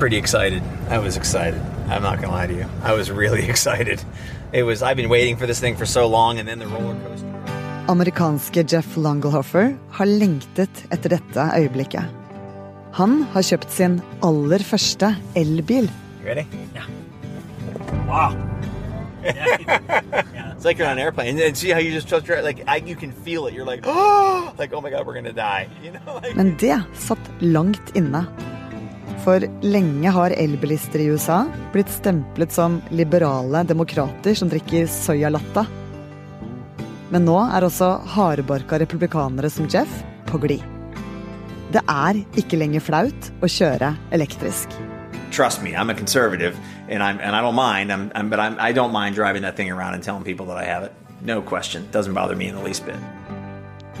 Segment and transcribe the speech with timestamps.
[0.00, 0.62] pretty excited.
[0.88, 1.60] I was excited.
[1.88, 2.66] I'm not gonna lie to you.
[2.82, 4.02] I was really excited.
[4.52, 4.82] It was.
[4.82, 7.26] I've been waiting for this thing for so long, and then the roller coaster.
[7.88, 12.04] Amerikanske Jeff Langlehoffer har lengtet etter dette øyeblikket.
[12.92, 15.90] Han har kjøpt sin aller første elbil.
[16.24, 16.46] Ready?
[16.74, 16.86] Yeah.
[18.08, 18.34] Wow.
[19.22, 22.76] It's like you're on an airplane, and see how you just trust your like I,
[22.76, 23.54] you can feel it.
[23.54, 25.68] You're like, oh, like oh my god, we're gonna die.
[25.82, 28.26] You know, like, Men det satt langt inne.
[29.24, 31.42] For lenge har elbilister i USA
[31.74, 35.66] blitt stemplet som liberale demokrater som drikker soyalatta.
[37.10, 40.64] Men nå er også hardbarka republikanere som Jeff på glid.
[41.70, 44.80] Det er ikke lenger flaut å kjøre elektrisk.
[45.30, 46.54] trust me, I'm a conservative,
[46.88, 47.92] and I'm and I don't mind.
[47.92, 50.56] I'm, I'm but I'm, I don't mind driving that thing around and telling people that
[50.56, 50.92] I have it.
[51.22, 51.88] No question.
[51.92, 52.96] Doesn't bother me in the least bit.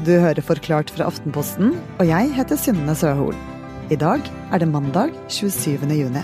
[0.04, 3.36] Du hører Forklart fra Aftenposten, og jeg heter Synne Søhol.
[3.90, 4.20] I dag
[4.52, 5.86] er det mandag 27.
[6.02, 6.22] juni.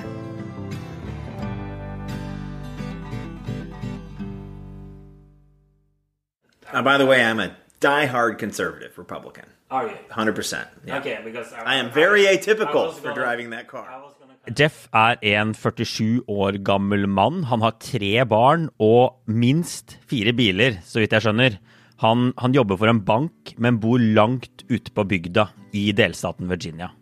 [6.72, 7.50] Uh, by the way, I'm a
[7.80, 9.44] die-hard conservative Republican.
[9.70, 9.96] Are you?
[10.10, 10.66] 100%.
[10.86, 10.98] Yeah.
[10.98, 13.86] Okay, because I, I am very I atypical for gonna- driving that car.
[14.54, 17.42] Jeff er en 47 år gammel mann.
[17.50, 21.56] Han har tre barn og minst fire biler, så vidt jeg skjønner.
[22.04, 26.92] Han, han jobber for en bank, men bor langt ute på bygda i delstaten Virginia.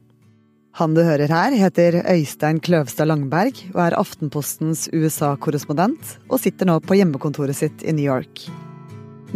[0.74, 6.80] Han du hører her, heter Øystein Kløvstad Langberg og er Aftenpostens USA-korrespondent, og sitter nå
[6.82, 8.42] på hjemmekontoret sitt i New York.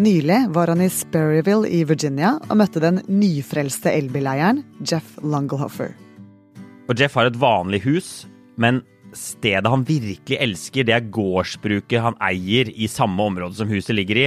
[0.03, 5.95] Nylig var han i Sperryville i Virginia og møtte den nyfrelste elbileieren Jeff Lunglehoffer.
[6.91, 8.11] Og Jeff har et vanlig hus,
[8.59, 8.83] men
[9.17, 14.21] stedet han virkelig elsker, det er gårdsbruket han eier i samme område som huset ligger
[14.21, 14.27] i.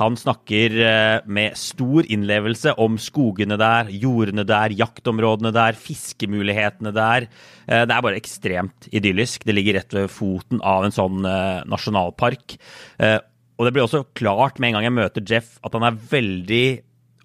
[0.00, 7.28] Han snakker eh, med stor innlevelse om skogene der, jordene der, jaktområdene der, fiskemulighetene der.
[7.66, 9.44] Eh, Det er bare ekstremt idyllisk.
[9.44, 12.56] Det ligger rett ved foten av en sånn eh, nasjonalpark.
[13.02, 16.66] Og det blir også klart med en gang jeg møter Jeff, at han er veldig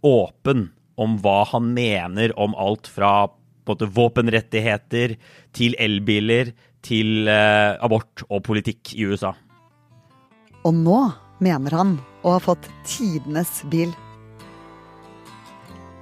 [0.06, 0.68] åpen
[0.98, 3.30] om hva han mener om alt fra
[3.68, 5.16] måte, våpenrettigheter
[5.56, 6.54] til elbiler
[6.88, 9.34] til eh, abort og politikk i USA.
[10.66, 11.00] Og nå
[11.44, 13.92] mener han å ha fått tidenes bil.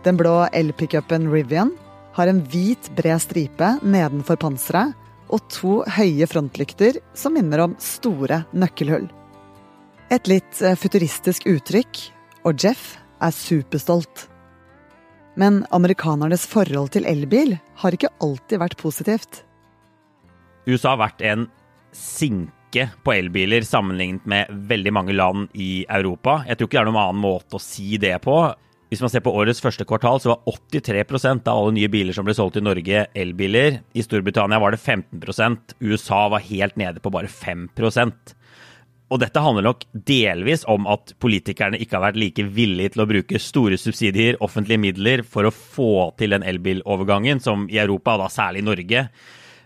[0.05, 1.73] Den blå elpickupen Rivian
[2.15, 4.93] har en hvit, bred stripe nedenfor panseret
[5.33, 9.07] og to høye frontlykter som minner om store nøkkelhull.
[10.13, 12.01] Et litt eh, futuristisk uttrykk,
[12.45, 12.93] og Jeff
[13.25, 14.27] er superstolt.
[15.35, 19.41] Men amerikanernes forhold til elbil har ikke alltid vært positivt.
[20.65, 21.47] USA har vært en
[21.95, 26.41] sinke på elbiler sammenlignet med veldig mange land i Europa.
[26.49, 28.37] Jeg tror ikke det er noen annen måte å si det på.
[28.91, 32.27] Hvis man ser på årets første kvartal, så var 83% av alle nye biler som
[32.27, 33.79] ble solgt i Norge, elbiler.
[33.95, 38.35] I Storbritannia var det 15% USA var helt nede på bare 5%
[39.13, 43.09] og dette handler nok delvis om at politikerne ikke har vært like villige til å
[43.09, 48.25] bruke store subsidier, offentlige midler, for å få til den elbilovergangen, som i Europa, og
[48.25, 49.03] da særlig i Norge.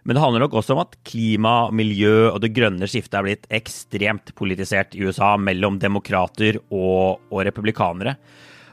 [0.03, 3.49] Men det handler nok også om at klima, miljø og det grønne skiftet er blitt
[3.53, 8.15] ekstremt politisert i USA mellom demokrater og, og republikanere.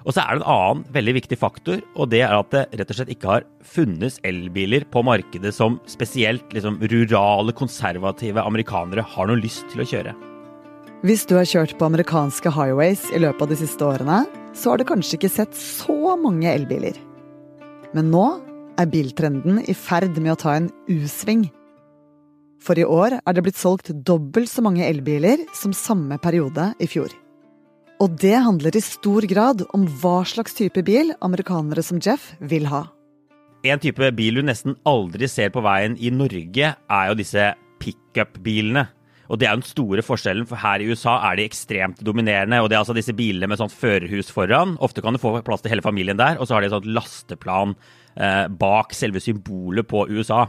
[0.06, 2.92] Og så er det en annen veldig viktig faktor, og det er at det rett
[2.92, 9.26] og slett ikke har funnes elbiler på markedet som spesielt liksom, rurale, konservative amerikanere har
[9.26, 10.14] noe lyst til å kjøre.
[11.06, 14.22] Hvis du har kjørt på amerikanske highways i løpet av de siste årene,
[14.56, 16.94] så har du kanskje ikke sett så mange elbiler.
[17.92, 18.28] Men nå
[18.80, 21.46] er biltrenden i ferd med å ta en U-sving.
[22.62, 26.88] For i år er det blitt solgt dobbelt så mange elbiler som samme periode i
[26.90, 27.12] fjor.
[28.02, 32.68] Og det handler i stor grad om hva slags type bil amerikanere som Jeff vil
[32.68, 32.84] ha.
[33.66, 38.84] En type bil du nesten aldri ser på veien i Norge, er jo disse pickup-bilene.
[39.26, 42.60] Og det er den store forskjellen, for her i USA er de ekstremt dominerende.
[42.62, 44.76] Og det er altså disse bilene med sånt førerhus foran.
[44.78, 46.38] Ofte kan du få plass til hele familien der.
[46.38, 47.74] Og så har de et sånt lasteplan
[48.16, 50.46] bak selve symbolet på USA.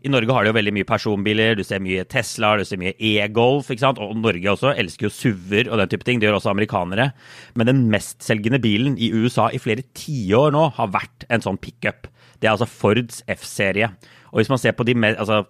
[0.00, 1.56] I Norge har de jo veldig mye personbiler.
[1.58, 3.68] Du ser mye Tesla, du ser mye e-Golf.
[3.68, 4.00] ikke sant?
[4.00, 6.20] Og Norge også elsker jo SUV-er og den type ting.
[6.20, 7.10] Det gjør også amerikanere.
[7.54, 12.08] Men den mestselgende bilen i USA i flere tiår nå har vært en sånn pickup.
[12.40, 13.92] Det er altså Fords F-serie.
[14.32, 15.42] Og hvis man ser på de altså,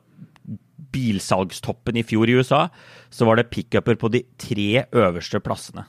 [0.90, 2.66] bilsalgstoppen i fjor i USA,
[3.14, 5.86] så var det pickuper på de tre øverste plassene.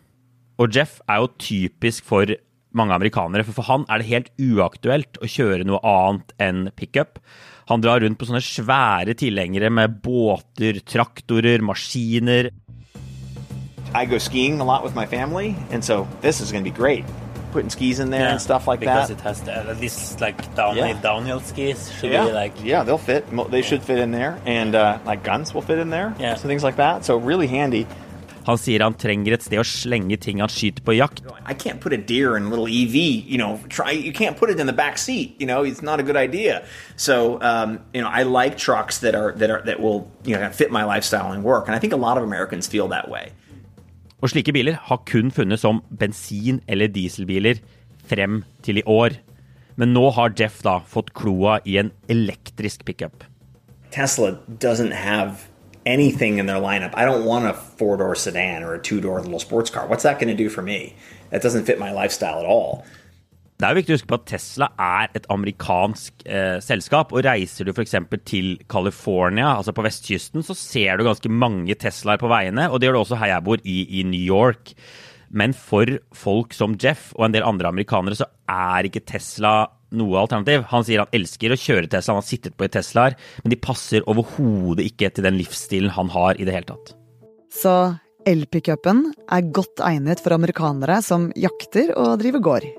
[0.62, 2.30] Og Jeff er jo typisk for
[2.74, 7.20] mange amerikanere, for for han er det helt uaktuelt å kjøre noe annet enn pickup.
[7.70, 12.50] Han drar rundt på sånne svære tilhengere med båter, traktorer, maskiner.
[13.94, 16.76] I go skiing a lot with my family, and so this is going to be
[16.76, 17.06] great.
[17.52, 19.20] putting skis in there Yeah, and stuff like because that.
[19.20, 21.02] it has the, at least like downhill, Yeah.
[21.02, 23.26] downhill skis should yeah, be like yeah, they'll fit.
[23.52, 26.16] They should fit in there, and uh, like guns will fit in there.
[26.18, 26.36] Yeah.
[26.36, 27.04] so things like that.
[27.04, 27.88] So really handy.
[28.48, 31.22] Han sier han trenger et sted å slenge ting han skyter på jakt.
[31.46, 32.96] I can't put a deer in a little EV.
[33.28, 33.92] You know, try.
[33.92, 35.36] You can't put it in the back seat.
[35.40, 36.64] You know, it's not a good idea.
[36.96, 40.50] So, um, you know, I like trucks that are that are that will you know
[40.50, 41.68] fit my lifestyle and work.
[41.68, 43.32] And I think a lot of Americans feel that way.
[44.22, 47.62] Og slike biler har kun funnet som bensin- eller dieselbiler
[48.06, 49.18] frem til i år.
[49.76, 53.24] Men nå har Jeff da fått kloa i en elektrisk pickup.
[53.92, 55.48] Tesla doesn't have
[55.86, 56.94] anything in their lineup.
[56.96, 59.88] I don't want a four door sedan or a two door little sports car.
[59.88, 60.96] What's that going to do for me?
[61.30, 62.84] That doesn't fit my lifestyle at all.
[63.62, 67.12] Det er viktig å huske på at Tesla er et amerikansk eh, selskap.
[67.14, 67.94] og Reiser du f.eks.
[68.26, 72.66] til California, altså på vestkysten, så ser du ganske mange Teslaer på veiene.
[72.72, 74.74] Og det gjør du også her jeg bor, i, i New York.
[75.30, 79.54] Men for folk som Jeff og en del andre amerikanere, så er ikke Tesla
[79.98, 80.66] noe alternativ.
[80.72, 83.60] Han sier han elsker å kjøre Tesla, han har sittet på i Teslaer, men de
[83.60, 86.94] passer overhodet ikke til den livsstilen han har i det hele tatt.
[87.52, 87.76] Så
[88.28, 92.70] elpickupen er godt egnet for amerikanere som jakter og driver gård.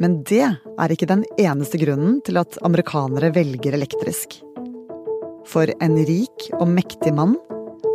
[0.00, 4.38] Men det er ikke den eneste grunnen til at amerikanere velger elektrisk.
[5.50, 7.36] For en rik og mektig mann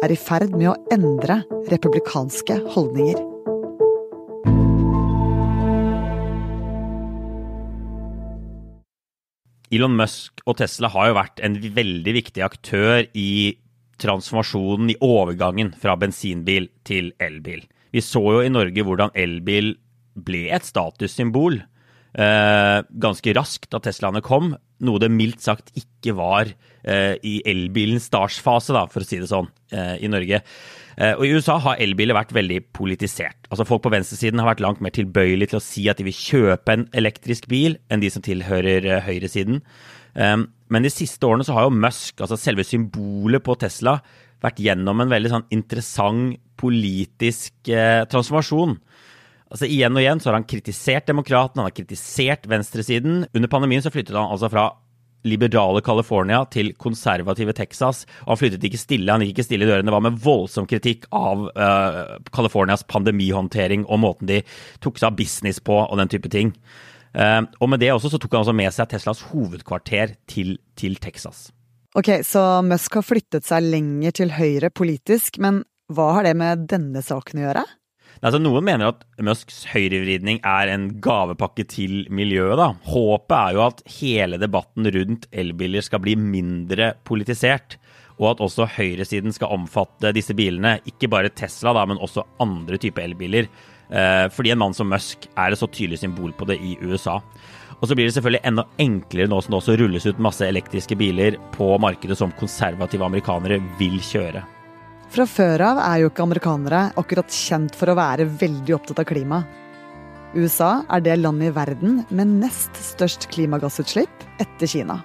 [0.04, 1.42] er i ferd med å endre
[1.72, 3.35] republikanske holdninger.
[9.74, 13.56] Elon Musk og Tesla har jo vært en veldig viktig aktør i
[14.02, 17.64] transformasjonen, i overgangen fra bensinbil til elbil.
[17.96, 19.74] Vi så jo i Norge hvordan elbil
[20.16, 21.62] ble et statussymbol
[22.20, 26.50] eh, ganske raskt da Teslaene kom, noe det mildt sagt ikke var
[26.84, 30.42] eh, i elbilens startfase, for å si det sånn, eh, i Norge.
[30.96, 33.50] Eh, og I USA har elbiler vært veldig politisert.
[33.50, 36.16] Altså Folk på venstresiden har vært langt mer tilbøyelige til å si at de vil
[36.16, 39.62] kjøpe en elektrisk bil, enn de som tilhører eh, høyresiden.
[40.16, 43.98] Um, men de siste årene så har jo Musk, altså selve symbolet på Tesla,
[44.44, 48.78] vært gjennom en veldig sånn interessant politisk eh, transformasjon.
[49.54, 53.26] Altså Igjen og igjen så har han kritisert demokratene, han har kritisert venstresiden.
[53.36, 54.72] Under pandemien så flyttet han altså fra
[55.26, 58.04] liberale California til konservative Texas.
[58.26, 59.90] Og han flyttet ikke stille, han gikk ikke stille i dørene.
[59.90, 64.42] Det var med voldsom kritikk av uh, Californias pandemihåndtering og måten de
[64.86, 66.54] tok seg av business på og den type ting.
[67.16, 70.98] Uh, og med det også så tok han også med seg Teslas hovedkvarter til, til
[71.02, 71.50] Texas.
[71.96, 75.64] Ok, så Musk har flyttet seg lenger til høyre politisk, men
[75.94, 77.64] hva har det med denne saken å gjøre?
[78.24, 82.58] Altså, noen mener at Musks høyrevridning er en gavepakke til miljøet.
[82.60, 82.72] da.
[82.88, 87.78] Håpet er jo at hele debatten rundt elbiler skal bli mindre politisert.
[88.16, 90.78] Og at også høyresiden skal omfatte disse bilene.
[90.88, 93.50] Ikke bare Tesla, da, men også andre typer elbiler.
[93.92, 97.20] Eh, fordi en mann som Musk er et så tydelig symbol på det i USA.
[97.82, 100.96] Og så blir det selvfølgelig enda enklere nå som det også rulles ut masse elektriske
[100.96, 104.46] biler på markedet som konservative amerikanere vil kjøre.
[105.16, 109.06] Fra før av er jo ikke amerikanere akkurat kjent for å være veldig opptatt av
[109.08, 109.38] klima.
[110.36, 114.98] USA er det landet i verden med nest størst klimagassutslipp etter Kina.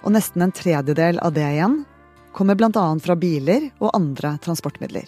[0.00, 1.82] Og nesten en tredjedel av det igjen
[2.32, 2.86] kommer bl.a.
[3.04, 5.04] fra biler og andre transportmidler.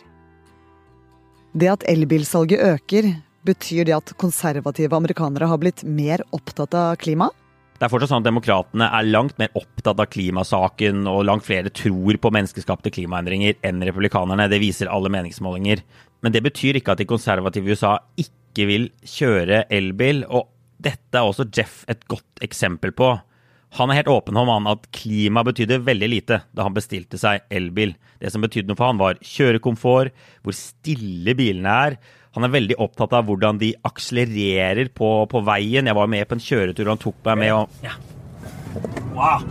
[1.56, 3.14] Det at elbilsalget øker,
[3.48, 7.32] betyr det at konservative amerikanere har blitt mer opptatt av klima?
[7.82, 11.72] Det er fortsatt sånn at Demokratene er langt mer opptatt av klimasaken, og langt flere
[11.74, 14.46] tror på menneskeskapte klimaendringer enn republikanerne.
[14.46, 15.82] Det viser alle meningsmålinger.
[16.22, 20.46] Men det betyr ikke at de konservative i USA ikke vil kjøre elbil, og
[20.78, 23.16] dette er også Jeff et godt eksempel på.
[23.80, 27.42] Han er helt åpen om han at klima betydde veldig lite da han bestilte seg
[27.50, 27.96] elbil.
[28.22, 30.14] Det som betydde noe for han var kjørekomfort,
[30.46, 31.98] hvor stille bilene er.
[32.36, 35.88] Han er veldig opptatt av hvordan de akselererer på, på veien.
[35.90, 37.96] Jeg var med på en kjøretur og han tok meg med og ja.
[39.12, 39.42] Wow.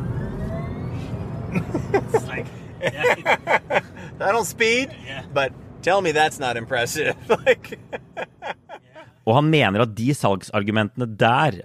[2.26, 2.48] like,
[2.82, 3.82] yeah,
[4.22, 5.24] That on speed, Yeah.
[5.34, 7.16] but tell me that's not impressive.
[7.46, 7.78] like,
[9.26, 11.62] Og han mener at de salgsargumentene der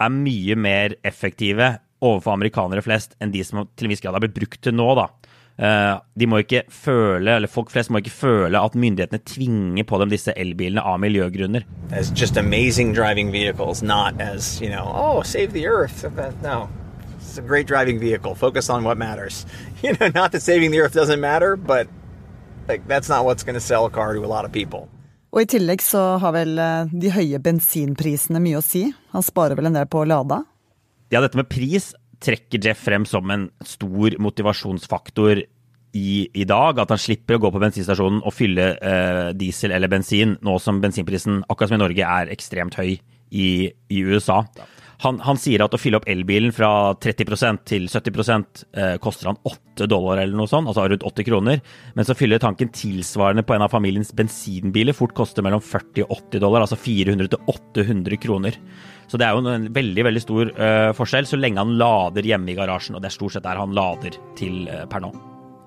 [0.00, 4.24] er mye mer effektive overfor amerikanere flest enn de som til en viss grad har
[4.24, 4.88] blitt brukt til nå.
[4.98, 5.06] da.
[5.58, 9.98] Eh, de må ikke føle, eller Folk flest må ikke føle at myndighetene tvinger på
[10.02, 11.62] dem disse elbilene av miljøgrunner.
[11.92, 13.82] as just amazing driving vehicles,
[14.18, 16.02] as you know, oh, save the earth.
[16.16, 16.68] That- No,
[17.20, 18.34] it's a great driving vehicle.
[18.34, 19.46] Focus on what matters.
[19.84, 21.86] You know, not that saving the earth doesn't matter, but
[22.68, 24.88] like that's not what's going to sell a car to a lot of people.
[25.34, 28.86] Og i tillegg så har vel eh, de høye bensinprisene mye å si.
[29.12, 30.38] Han sparer vel en del på å lade?
[31.12, 31.92] Ja, dette med pris
[32.24, 35.42] trekker Jeff frem som en stor motivasjonsfaktor
[35.94, 36.80] i, i dag.
[36.82, 40.80] At han slipper å gå på bensinstasjonen og fylle eh, diesel eller bensin, nå som
[40.82, 44.42] bensinprisen, akkurat som i Norge, er ekstremt høy i, i USA.
[45.02, 48.20] Han, han, sier at å fylle opp elbilen fra 30% til 70
[48.78, 51.62] eh, koster han 8 dollar eller noe sånt, altså rundt 80 kroner.
[51.98, 56.16] Mens å fylle tanken tilsvarende på en av familiens bensinbiler fort koster mellom 40 og
[56.30, 58.58] 80 dollar, altså 400 til 800 kroner.
[59.10, 62.54] Så det er jo en veldig veldig stor uh, forskjell så lenge han lader hjemme
[62.54, 65.12] i garasjen, og det er stort sett der han lader til uh, per nå.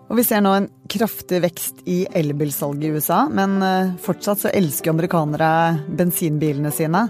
[0.08, 4.54] Og Vi ser nå en kraftig vekst i elbilsalget i USA, men uh, fortsatt så
[4.56, 5.52] elsker amerikanere
[6.00, 7.04] bensinbilene sine.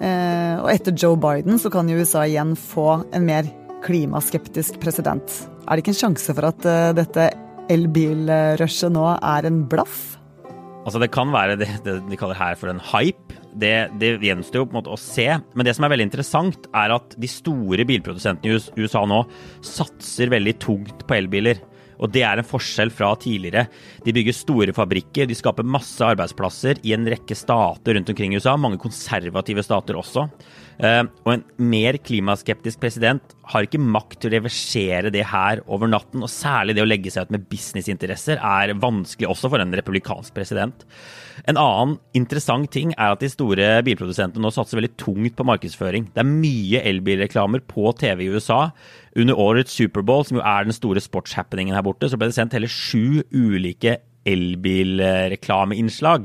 [0.00, 3.48] Og etter Joe Biden så kan jo USA igjen få en mer
[3.86, 5.24] klimaskeptisk president.
[5.66, 7.30] Er det ikke en sjanse for at dette
[7.72, 10.16] elbilrushet nå er en blaff?
[10.86, 14.62] Altså Det kan være det, det de kaller her for en hype det, det gjenstår
[14.62, 15.26] jo på en måte å se.
[15.56, 19.22] Men det som er veldig interessant, er at de store bilprodusentene i USA nå
[19.64, 21.62] satser veldig tungt på elbiler.
[22.00, 23.66] Og det er en forskjell fra tidligere.
[24.04, 28.40] De bygger store fabrikker, de skaper masse arbeidsplasser i en rekke stater rundt omkring i
[28.40, 30.26] USA, mange konservative stater også.
[30.76, 35.88] Eh, og en mer klimaskeptisk president har ikke makt til å reversere det her over
[35.90, 36.22] natten.
[36.24, 40.34] Og særlig det å legge seg ut med businessinteresser er vanskelig også for en republikansk
[40.36, 40.84] president.
[41.48, 46.04] En annen interessant ting er at de store bilprodusentene nå satser veldig tungt på markedsføring.
[46.12, 48.60] Det er mye elbilreklamer på TV i USA.
[49.16, 52.56] Under årets Superbowl, som jo er den store sportshappeningen her borte, så ble det sendt
[52.56, 53.92] hele sju ulike
[54.26, 56.22] elbilreklameinnslag.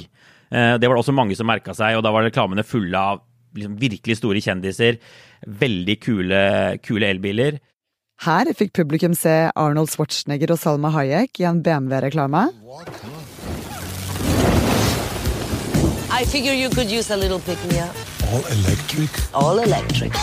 [0.52, 3.22] Eh, det var det også mange som merka seg, og da var reklamene fulle av
[3.56, 5.00] liksom virkelig store kjendiser.
[5.48, 6.42] Veldig kule,
[6.86, 7.60] kule elbiler.
[8.22, 12.50] Her fikk publikum se Arnold Schwarzenegger og Salma Hayek i en BMW-reklame.
[16.12, 17.96] I figure you could use a little pick-me-up.
[18.30, 19.10] All electric?
[19.34, 20.14] All electric.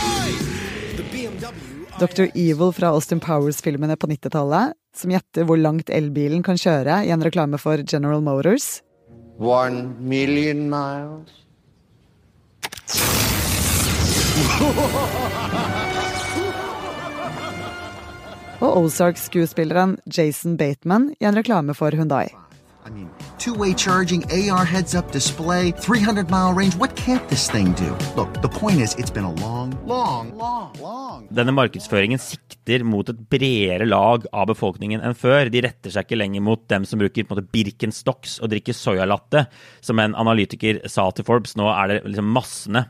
[1.98, 2.28] Dr.
[2.34, 7.24] Evil fra Austin Powers-filmene på 90-tallet, som gjetter hvor langt elbilen kan kjøre i en
[7.26, 8.78] reklame for General Motors.
[9.42, 11.47] One million miles.
[18.58, 22.47] Og Ozark-skuespilleren Jason Bateman i en reklame for Hundai.
[22.88, 26.74] I mean, two-way charging, AR heads-up display, 300-mile range.
[26.76, 27.90] What can't this thing do?
[28.16, 31.26] Look, the point is, it's been a long, long, long, long.
[31.28, 35.52] Denne markedsføringen sikter mot et bredere lag av befolkningen enn før.
[35.52, 38.76] De retter seg ikke lenger mot dem som bruker på en måte Birkenstocks og drikker
[38.76, 39.44] soyalatte,
[39.84, 41.58] som en analytiker sa til Forbes.
[41.60, 42.86] Nå er det liksom massene.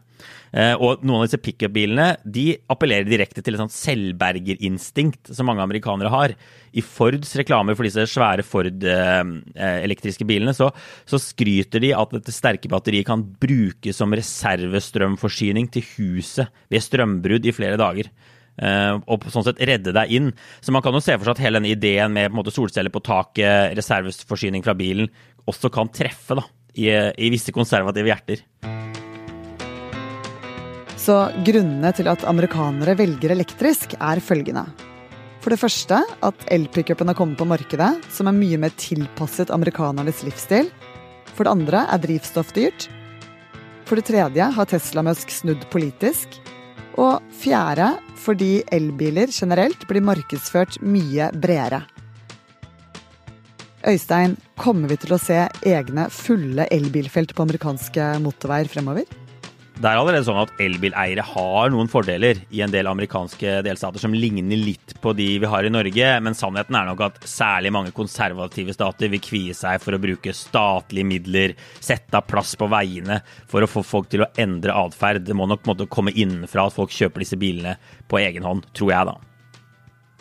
[0.52, 5.64] Eh, og noen av disse pickup-bilene de appellerer direkte til et sånt selvbergerinstinkt som mange
[5.64, 6.34] amerikanere har.
[6.72, 10.70] I Fords reklamer for disse svære Ford-elektriske eh, bilene så,
[11.08, 17.48] så, skryter de at dette sterke batteriet kan brukes som reservestrømforsyning til huset ved strømbrudd
[17.48, 18.10] i flere dager.
[18.58, 20.32] Og sånn sett redde deg inn.
[20.58, 23.04] Så man kan jo se for seg at hele denne ideen med måte, solceller på
[23.06, 25.06] taket, reserveforsyning fra bilen,
[25.46, 28.87] også kan treffe da, i, i visse konservative hjerter.
[30.98, 31.14] Så
[31.46, 34.64] grunnene til at amerikanere velger elektrisk, er følgende.
[35.38, 40.24] For det første at elpickupen har kommet på markedet, som er mye mer tilpasset amerikanernes
[40.26, 40.72] livsstil.
[41.36, 42.88] For det andre er drivstoff dyrt.
[43.86, 46.40] For det tredje har Tesla Musk snudd politisk.
[46.98, 51.84] Og fjerde fordi elbiler generelt blir markedsført mye bredere.
[53.86, 59.06] Øystein, kommer vi til å se egne fulle elbilfelt på amerikanske motorveier fremover?
[59.78, 64.10] Det er allerede sånn at elbileiere har noen fordeler i en del amerikanske delstater som
[64.10, 67.92] ligner litt på de vi har i Norge, men sannheten er nok at særlig mange
[67.94, 73.20] konservative stater vil kvie seg for å bruke statlige midler, sette av plass på veiene
[73.46, 75.22] for å få folk til å endre atferd.
[75.28, 77.78] Det må nok måtte komme innenfra at folk kjøper disse bilene
[78.10, 79.14] på egen hånd, tror jeg da.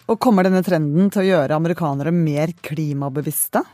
[0.06, 3.66] Og kommer denne trenden til å gjøre amerikanere mer klimabevisste?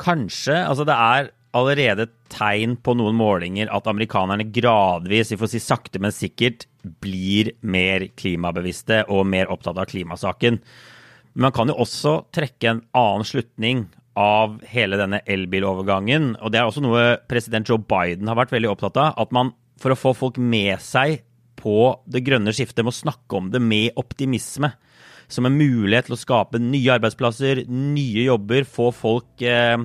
[0.00, 0.62] Kanskje.
[0.64, 6.00] Altså det er allerede tegn på noen målinger at amerikanerne gradvis, vi får si sakte,
[6.02, 6.66] men sikkert,
[7.02, 10.60] blir mer klimabevisste og mer opptatt av klimasaken.
[11.34, 13.86] Men man kan jo også trekke en annen slutning
[14.16, 16.34] av hele denne elbilovergangen.
[16.40, 19.16] Og det er også noe president Joe Biden har vært veldig opptatt av.
[19.20, 21.20] At man for å få folk med seg
[21.60, 24.72] på det grønne skiftet må snakke om det med optimisme.
[25.28, 29.76] Som en mulighet til å skape nye arbeidsplasser, nye jobber, få folk eh,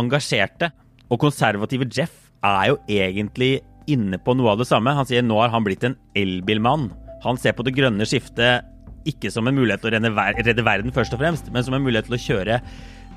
[0.00, 0.72] engasjerte.
[1.10, 3.60] Og konservative Jeff er jo egentlig
[3.90, 4.94] inne på noe av det samme.
[4.96, 6.90] Han sier nå har han blitt en elbilmann.
[7.24, 8.66] Han ser på det grønne skiftet
[9.06, 10.00] ikke som en mulighet til å
[10.42, 12.58] redde verden, først og fremst, men som en mulighet til å kjøre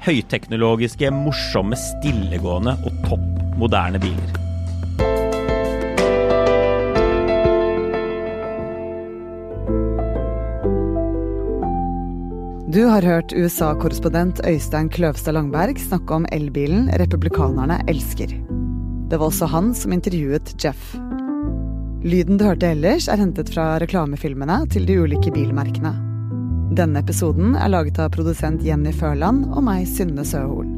[0.06, 4.49] høyteknologiske, morsomme, stillegående og topp moderne biler.
[12.70, 18.30] Du har hørt USA-korrespondent Øystein Kløvstad Langberg snakke om elbilen republikanerne elsker.
[19.10, 20.92] Det var også han som intervjuet Jeff.
[22.06, 25.96] Lyden du hørte ellers, er hentet fra reklamefilmene til de ulike bilmerkene.
[26.78, 30.70] Denne episoden er laget av produsent Jenny Førland og meg, Synne Søhol.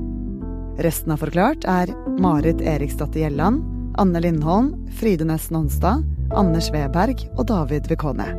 [0.79, 1.91] Resten av Forklart er
[2.23, 3.67] Marit Eriksdatter Gjelland,
[3.99, 8.31] Anne Lindholm, Fride Næss Nonstad, Anders Weberg og David Vekone.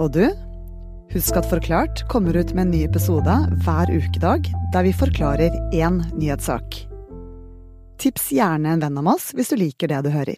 [0.00, 0.30] Og du?
[1.12, 6.02] Husk at Forklart kommer ut med en ny episode hver ukedag der vi forklarer én
[6.18, 6.82] nyhetssak.
[7.98, 10.36] Tips gjerne en venn om oss hvis du liker det du hører.